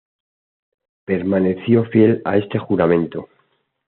Permaneció 1.05 1.83
fiel 1.91 2.23
a 2.25 2.35
este 2.35 2.57
juramento. 2.57 3.29